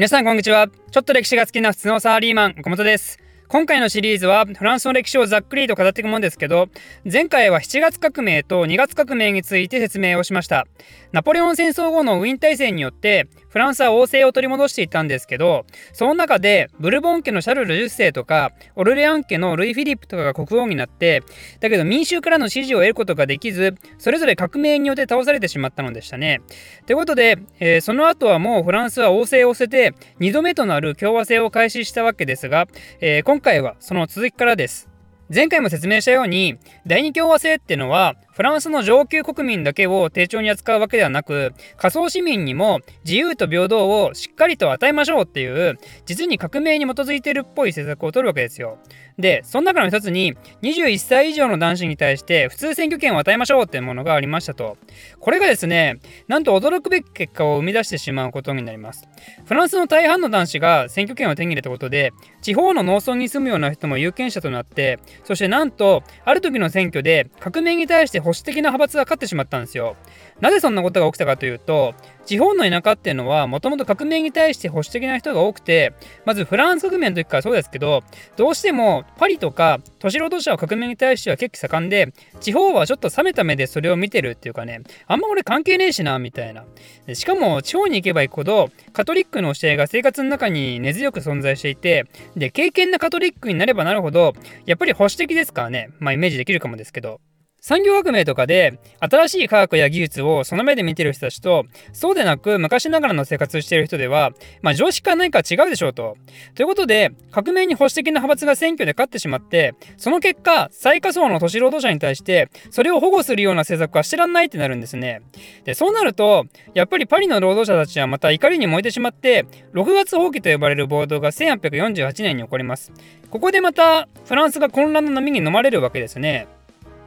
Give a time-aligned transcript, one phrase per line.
[0.00, 0.66] 皆さんこんにちは。
[0.90, 3.18] ちょっと歴史が好きな普通のサラリーマン、岡本です。
[3.48, 6.68] 今回のシリーズはフランスの歴史をざっくりと語っていくものですけど
[7.04, 10.68] 前回は7月革命と2月革命について説明をしました
[11.10, 21.22] ナポレオン戦争後のウィーン体制によってフランスは王政を取り戻していったんですけどその中でブルボン家のシャルル10世とかオルレアン家のルイ・フィリップとかが国王になって
[21.60, 26.40] だけど民衆からの支持を得ることができずそれぞれ革命によって倒されてしまったのでしたね。
[26.86, 32.68] ということで、えー、その後はもうフランスは王政を捨てて2度目となる共和制を開始したわけですが、
[33.00, 34.88] えー、今回はその続きからです。
[35.32, 36.56] 前回も説明したように
[36.88, 48.78] 第二共和制っていうのはフランスの上級国民だけを丁重に扱うわけではなく仮想市民にも自由と平等をしっかりと与えましょうっていう実に革命に基づいてるっぽい政策を取るわけですよ。
[49.20, 54.76] でその中の一つに21歳以上の男子に対して普通選挙権を与えましょうっていうものがありましたと
[55.18, 59.08] これがですねなんと驚くべき結果を生み出してしまうことになります
[59.44, 69.96] フランスの大半の男子が選挙権を手に入れたことで地方の農村に住むような人も有権者となってそしてなんとある時の選挙で革命に対して保守的な派閥が勝ってしまったんですよ。
[70.40, 75.92] なぜそんなことが起きたかというと地方の田舎っていうのはもともと革命に対して保守的な人が多くて
[76.24, 78.02] まずフランス革命の時からそうですけど
[78.36, 86.64] どうしてもパリとか都市労働者は革命に対しては結構盛んで地方はちょっと冷めた目でそれを見てるっていうかねあんま俺関係ねえしなみたいな。
[87.12, 92.06] しかも地方に行けば行くほどカトリックの教えが生活の中に根強く存在していて
[92.36, 94.32] で敬虔なカトリックになればなるほど
[94.64, 95.90] やっぱり保守的ですからね。
[95.98, 97.20] まあイメージできるかもですけど。
[97.60, 106.16] 産業革命とかで新しい科学や技術をその目で見てる人たちとそうでなく昔ながらの生活をしている人では、まあ、常識か何か違うでしょうと。
[106.54, 115.22] ということで革命に保守的な派閥が選挙で勝ってしまってその結果最下層の都市労働者に対してそれを保護するような政策はしてらんないってなるんですね。
[115.64, 122.92] でそうなるとやっぱりパリの労働者たちはまた怒りに燃えてしまって6月放棄と呼ばれる暴動が1848年に起こります。
[123.30, 126.48] ここでまたフランスが混乱の波に飲まれるわけですね。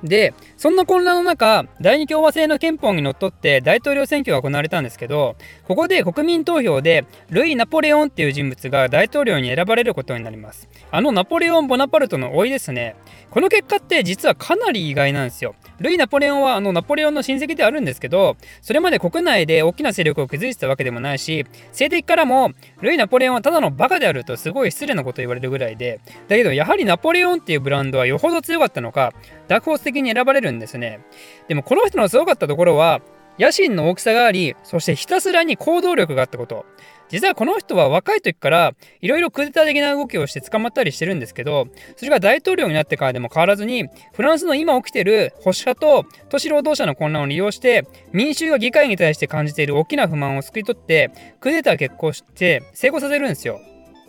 [0.03, 5.36] でそんな混乱の中第二共和制の憲法にのっとって大統領選挙が行われたんですけど
[5.68, 10.68] ここで国民投票でルイ・ナポレオンっていう人物が大統領に選ばれることになります。
[10.92, 12.96] あのナポレオン・ボナパルトの甥ですね。
[13.30, 15.56] この結果って実はかなり意外なんですよ。
[15.80, 29.13] ルイ・ナポレオンはあのナポレオンの親戚であるんですけどそれまで国内で大きな勢力を築いてたわけでもないし性的からもルイ・ナポレオンはただのバカであるとすごい失礼なこと言われるぐらいでだけどやはりナポレオンっていうブランドはよほど強かったのか
[29.47, 31.02] ダークホース的に選ばれるんですね
[31.48, 33.02] でもこの人のすごかったところは
[33.40, 36.66] 野心の大きさがありそしてひたすらに行動力があったこと
[37.09, 53.60] 実はこの人は若い時からいろいろクーデター的な動きをして捕まったりしてるんですけどそれが大統領になってからでも変わらずにフランスの今起きてる保守派と都市労働者の混乱を利用して民衆が議会に対して感じている大きな不満を救い取ってクーデター決行して成功させるんですよ。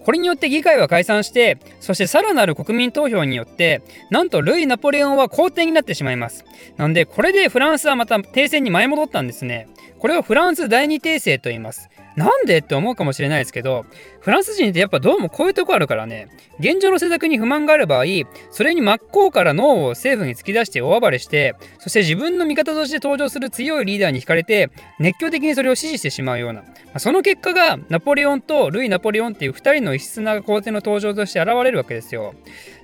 [0.05, 6.45] これによって議会は解散してそしてさらなる国民投票によってなんとルイ・ナポレオンは皇帝になってしまいます。
[6.77, 9.69] なんでこれでフランスはまた停戦に前戻ったんですね。
[10.05, 11.89] これをフランス第二帝政と言います。
[12.15, 13.87] なんでって思うかもしれないですけど
[14.21, 16.29] フランス人ってやっぱどうもこういうとこあるからね。
[16.59, 18.05] 現状の政策に不満がある場合
[18.51, 26.65] それに真っ向から脳を政府に突き出して大暴れしてそして自分の味方として登場する強いリーダーに惹かれて熱狂的にそれを支持してしまうような。
[26.99, 32.35] その結果がナポレオンとルイ・ナポレオンっていう2人の異質な皇帝の登場として現れるわけですよ。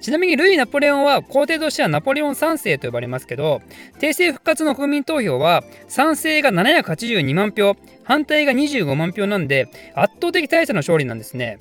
[0.00, 3.60] ちなみにルイ・ナポレオンは皇帝としてはナポレオン3世と呼ばれますけど
[3.98, 11.58] 帝政復活の国民投票は賛成が782万票反対が25万票なんで圧倒的大差の勝利なんですね。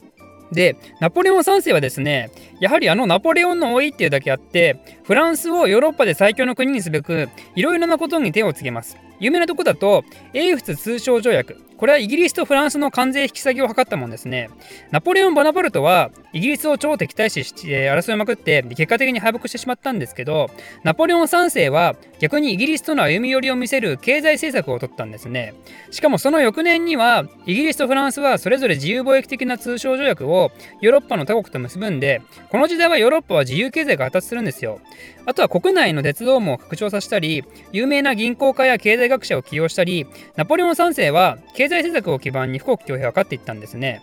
[0.51, 8.95] でナポレオン3世はですねやはりあのナポレオンの老いっていうだけあってフランスをヨーロッパで最強の国にすべくいろいろなことに手をつけます。
[9.19, 10.03] 有名なとこだと
[10.33, 14.49] 英仏通商条約これはイギリスとフランスの関税引き下げを図ったもんですね。
[14.91, 20.49] ナポレオン・ボナパルトはイギリスを超敵対視して争いまくって結果的に敗北してしまったんですけど
[20.83, 25.53] ナポレオン3世は逆にイギリスとの歩み寄りを見せる経済政策を取ったんですね。
[25.89, 30.51] しかもその翌年にはイギリスとフランスはそれぞれ自由貿易的な通商条約を
[30.81, 34.81] ヨーロッパの他国と結ぶんでこの時代はヨーロッパは自由経済が発達するんですよ。
[35.25, 44.01] あとは国内の鉄道網を拡張させたり有名な銀行家や経済学者を起用したりナポレオン3世は経済政策を基盤に富国強兵を図っていったんですね。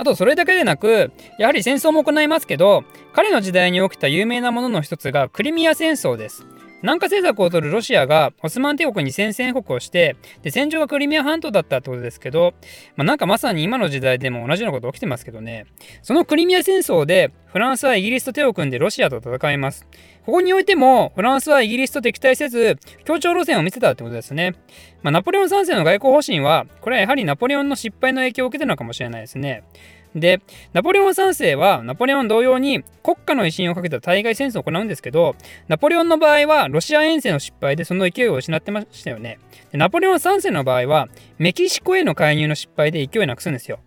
[0.00, 6.46] あとそれだけでなくやはり戦争も行いますけど彼の時代に起きた有名なものの一つがクリミア戦争です。
[6.82, 12.54] 南下政策を取るロシアがオスマン帝国に宣戦布告をしてで戦場がクリミア半島だったってことですけど、
[12.96, 15.66] まあ、なんかまさに今の時代でも同じようなこと起きてますけどね。
[16.02, 19.86] そのクリミア戦争でフランスはイギリスと手を組んでロシアと戦います。
[20.28, 22.76] ここにおいてもフランスはイギリスと敵対せず
[23.06, 24.56] 協調路線を見せたってことですね、
[25.02, 29.64] まあ、ナポレオン3世の外交方針はこれはやはりナポレオンの失敗の影響を受けてるのかもしれないですね。
[30.14, 30.40] で、
[30.72, 35.36] ナポレオン3世はナポレオン同様に国家の威信をかけた対外戦争を行うんですけど、
[35.68, 39.38] ナポレオンの場合はロシア遠征の失敗でその勢いを失ってましたよね。
[39.72, 41.08] でナポレオン3世の場合は
[41.38, 43.80] メキシコへの介入の失敗で勢いなくすんですよ。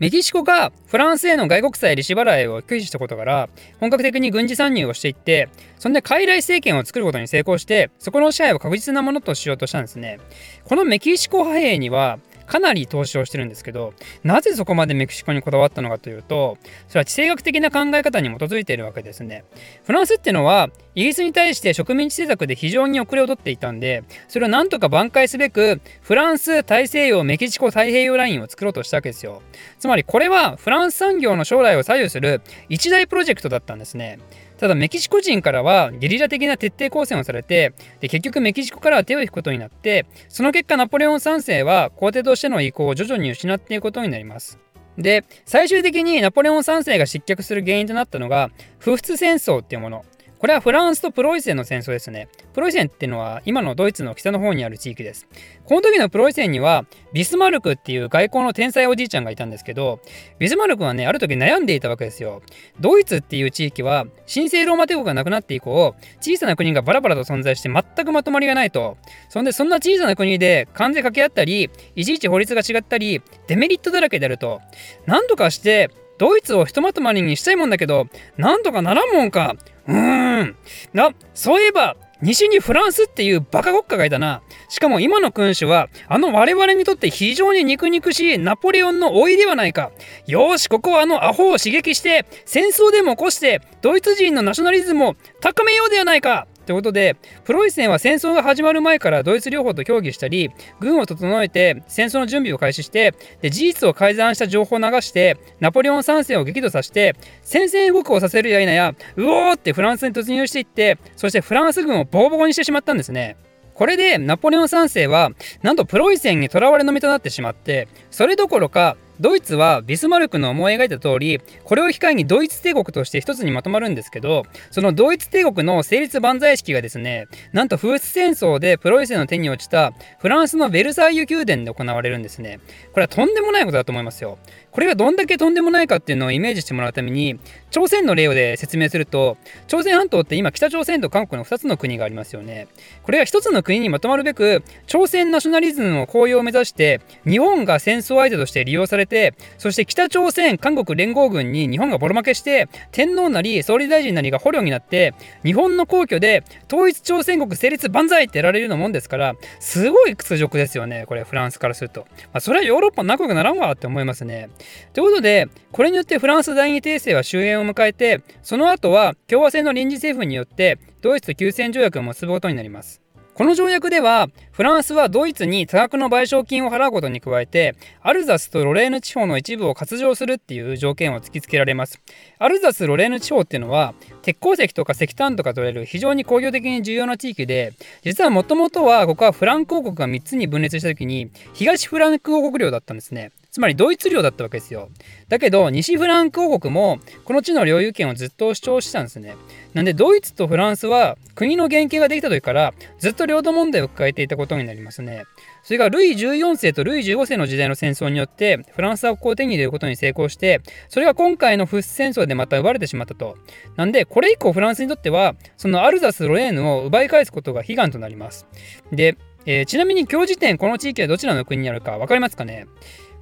[0.00, 3.48] メキシコがフランスへの外国債利子払いを拒否したことから
[3.78, 5.48] 本格的に軍事参入をしていって
[5.78, 10.18] そんで傀儡政権を作ることに成功してそこの支配を確実なものとしようとしたんですね
[10.64, 16.58] このメキシコ派兵にはかなり投資をしてるんですけどなぜそこまでメキシコにこだわったのかというと
[16.88, 19.44] それは地政学的な考え方に基づいているわけですね。
[19.84, 29.42] フランスっていうのはイギリスに対して植民地政策で非常に遅れをとっていたんでそれをなんとか挽回すべくフランス大西洋メキシコ太平洋ラインを作ろうとしたわけですよ。
[29.78, 34.18] つまりこれはフランス産業の将来を左右する一大プロジェクトだったんですね。
[34.58, 44.58] ただメキシコ人からはゲリラ的な徹底抗戦をされてで結局メキシコからは手を引くことになってその結果ナポレオン3世は皇帝としての意向を徐々に失っていくことになります。
[44.96, 50.04] で最終的にナポレオン3世が失脚する原因となったのが不仏戦争っていうもの。
[50.44, 52.28] これはフランスとプロイセンの戦争ですね。
[52.52, 55.26] プロイセンっていうのは今のドイツの北の方にある地域です。
[55.64, 60.00] この時のプロイセンにはビスマルクっていう外交の天才おじいちゃんがいたんですけど、
[60.38, 62.42] ビスマルクはね、ある時悩んでいたわけですよ。
[62.78, 68.98] ドイツっていう地域は神聖ローマ帝国がなくなって以降、小さな国がバラバラと存在して全くまとまりがないと。
[69.30, 74.60] そんでそんな小さな国で関税掛け合ったり、いちいち法律が違ったり、デメリットだらけであると。
[75.06, 75.88] なんとかして
[76.18, 79.56] ドイツをひとまとまりにしたいもんだけど、なんとかならんもんか。
[79.86, 80.56] うーん。
[80.92, 84.40] な、そういえば、西にフランスっていうバカ国家がいたな。
[84.70, 89.90] しかも今の君主は、あの我々にとって非常に肉肉しいナポレオンの老いではないか。
[90.26, 96.46] よし、ここはあのアホを刺激して、戦争でも起こして、ドイツ人のナショナリズムを高めようではないか。
[96.64, 100.50] ってことでプロイセンは戦争が始まる前からドイツ両方と協議したり
[100.80, 113.36] 軍を整えて戦争の準備を開始してで事実を改ざんした情報を流してナポレオン3世を激怒させて宣戦布告をさせるや否やうおーってフランスに突入していってそしてフランス軍をボコボコにしてしまったんですね。
[113.74, 115.30] これでナポレオン3世は
[115.62, 132.60] なんとプロイセンにとらわれの身となってしまってそれどころかドイツはビスマルクの思い描いた通りこれを機会にドイツ帝国として一つにまとまるんですけどそのドイツ帝国の成立万歳式がですねなんと風戦争でプロイセンの手に落ちたフランスのベルサイユ宮殿で行われるんですね。
[132.92, 134.36] これはとんでもないことだと思いますよ。
[134.70, 137.38] これがどんだけとんでもないかっていうのをイメージしてもらうために
[137.74, 139.36] 朝鮮の例で説明すると
[139.66, 142.68] 朝鮮半島って今北朝鮮と韓国の2つの国がありますよね。
[143.02, 155.12] これが1つの国にまとまるべく朝鮮ナショナリズムの高揚を目指して日本が戦争相手として利用されてそして北朝鮮韓国連合軍に日本がボロ負けして天皇なり総理大臣なりが捕虜になって
[155.42, 164.48] 日本の皇居で統一朝鮮国成立万歳ってやられるようなもんですからすごい屈辱ですよねこれフランスからすると、まあ、それはヨーロッパ仲良くならんわって思いますね。
[164.92, 173.04] ということで、これによってフランス第二帝政は終焉をを迎えて、その後は共和制の臨時政府によってドイツと休戦条約を結ぶことになります。
[173.34, 182.00] この条約ではフランスはドイツに多額の賠償金を払うことに加えてアルザスとロレーヌ地方の一部を割譲するっていう条件を突きつけられます
[182.38, 187.72] アルザス・ロレーヌ地方っていうのは鉄鉱石とか石炭とか取れる非常に工業的に重要な地域で
[188.02, 194.88] 実はもともとはここはフランク王国が3つに分裂した時に東フランク王国領だったんですねつまりドイツ領だったわけですよ。
[195.28, 199.36] だけど西フランク王国もこの地の領有権をずっと主張してたんですね。
[199.74, 205.22] なんでドイツとフランスは国の原型ができた時からずっと領土問題を抱えていたことになりますね。
[205.62, 213.36] それがルイ14世とルイ15世の時代の戦争によってフランスはここを手に入れることに成功してそれが今回のフッス戦争でまた奪われてしまったと。
[213.76, 218.48] なんでこれ以降フランスにとってはそのアルザス・ロレーヌを奪い返すことが悲願となります。
[218.90, 222.66] で、えー、ちなみに今日時点この地域はどちらの国にあるか分かりますかね？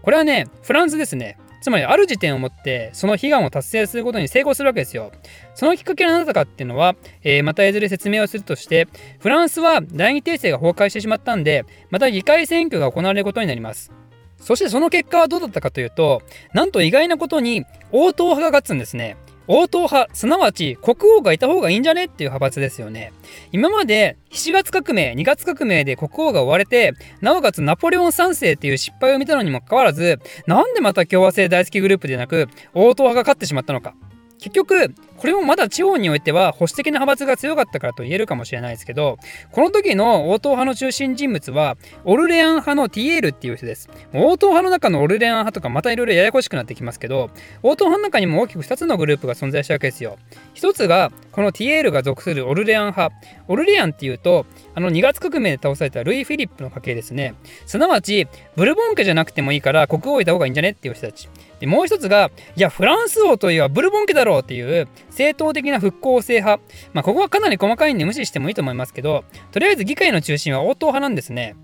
[0.03, 1.39] これはね、フランスですね。
[1.63, 5.13] つまりある時点をもってその悲願を達成することに成功するわけですよ。
[5.55, 8.89] そのきっかけは何だったかっていうのは、えー、またいずれ説明をするとして
[9.21, 13.93] フランスは第二帝政が崩壊してしまったんでまた議会選挙が行われることになります。
[14.41, 19.17] そしてその結果はどうだったかというとなんと意外なことに応答派が勝つんですね。
[19.49, 22.05] 応答派すなわち国王がいた方がいいんじゃね？
[22.05, 23.13] っていう派閥ですよね。
[23.51, 33.95] 今まで7月革命2月革命で国王が追われてなおかつナポレオン3世っていう失敗を見たのにもかかわらずなんでまた共和制大好きグループでなく応答派が勝ってしまったのか。
[34.43, 39.19] 結局これもまだ地方においては保守的な派閥が強かったからと言えるかもしれないですけど、
[39.53, 43.89] この時の応答派の中心人物は、オルレアン派のティエールっていう人です。
[44.13, 47.31] 応答派の中のオルレアン派とかまたいろいろややこしくなってきますけど、
[47.63, 50.19] 応答派の中にも大きく2つのグループが存在したわけですよ。
[50.57, 53.15] 1つが、このティエールが属するオルレアン派。
[53.47, 54.45] オルレアンっていうと、
[54.75, 57.35] あの2月革命で倒されたルイ・フィリップの家系ですね。
[57.67, 61.29] すなわち、ブルボン家じゃなくてもいいから国王いた方がいいんじゃねっていう人たち。
[61.63, 66.61] でもう一つが、いや、フランス王といえばブルボン家だろうっていう正統的な復興制派。
[66.93, 71.55] まあ、ここはかなり細かいんで無視してもいいと思いますけど、とりあえず議会の中心は応答派なんですね。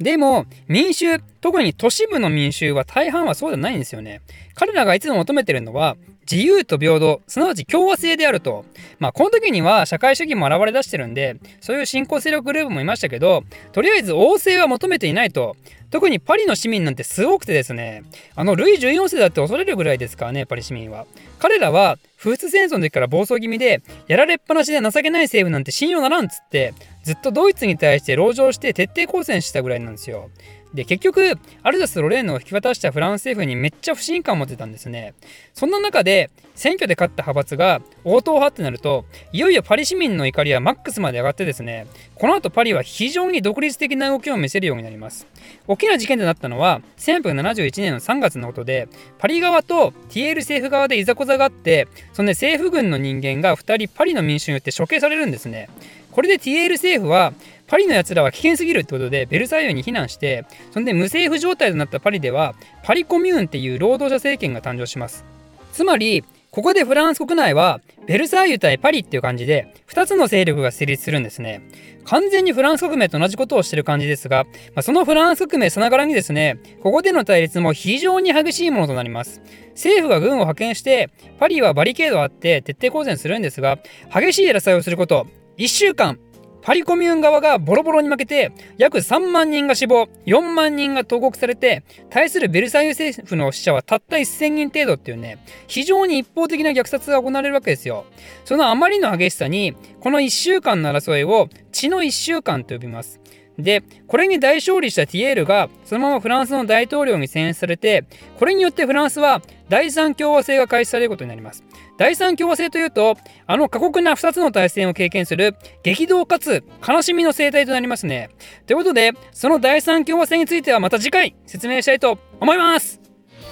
[0.00, 4.22] でも、民衆、特に都市部の民衆は大半はそうじゃないんですよね。
[4.54, 5.96] 彼らがいつも求めてるのは、
[6.30, 8.64] 自由と平等、すなわち共和制であると。
[8.98, 13.42] まあ、この時には社会主義も現れ出してるんで、そういう新興勢力グループもいましたけど、
[13.72, 15.56] とりあえず王政は求めていないと。
[15.90, 18.04] 特にパリの市民なんてすごくてですね、
[18.36, 21.04] あのルイ14世だって恐れるぐらいですからね、パリ市民は。
[21.40, 30.30] 彼らは、フース戦争の時から暴走気味で、やられっぱなしで情けない政府なんて信用ならんっつって、ずっとドイツに対して籠城して徹底抗戦したぐらいなんですよ。
[30.74, 35.14] で、結局、アルザス・ロレーヌを引き渡したフランス政府にめっちゃ不信感を持ってたんですね。
[35.52, 45.26] そんな中で、選挙で勝った派閥が応答派ってなると、いよいよパリ市民の怒りはマックスまで上がってですね、この後パリは非常に独立的な動きを見せるようになります。
[45.66, 48.88] 大きな事件となったのは、1971年の3月のことで、
[49.18, 55.68] パリ側とティエール政府側でいざこざがあって、そんで政府軍の人間が2人パリの民衆によって処刑されるんですね。
[56.12, 57.32] これでティエール政府は
[57.66, 65.24] パリのやつらは危険すぎるってことでベルサイユに避難してそんで無政府状態となったパリではパリコミューンっていう労働者政権が誕生します。
[65.72, 71.62] つまりここでフランス国内はベルサイユ対パリっていう感じで2つの勢力が成立するんですね。
[72.04, 79.40] 完全にフランス革命と同じことをしてる感じですが、まあ、そのフランス革命さながらにですねここでの対立も非常に激しいものとなります。
[79.74, 83.78] 政府が軍を派遣してパリはバリケードをあって徹底抗戦するんですが
[84.12, 85.28] 激しい争いをすること
[85.60, 86.18] 1週間
[86.62, 98.06] パリコミューン側がボロボロに負けて約3万人が死亡4万人が投獄されて対するベルサイユ政府の死者はたった1000人程度っていうね非常に一方的な虐殺が行われるわけですよ
[98.46, 103.20] そのあまりの激しさにこの1週間の争いを血の1週間と呼びます
[103.62, 108.04] で、これに大勝利したティエールがそのままフランスの大統領に選出されて、
[108.38, 111.64] これによってフランスは第三共和制が開始されることになります。
[112.00, 118.30] 第三共和制というと、あの過酷な2つの対戦を経験する激動かつ悲しみの生態となりますね。
[118.66, 123.02] ということで、その第三共和制についてはまた次回説明したいと思います。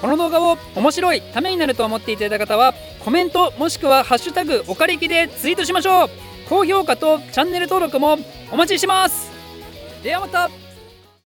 [0.01, 2.73] この動画を面白いためになると思っていただいた方は
[3.05, 6.11] コメントもしくは「ハッシュタグおかりき」でツイートしましょう。
[6.49, 8.17] 高評価とチャンネル登録も
[8.51, 9.31] お待ちしてます。
[10.03, 10.68] ではまた。